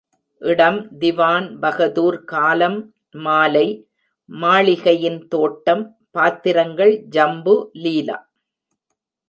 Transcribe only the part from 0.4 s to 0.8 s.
இடம்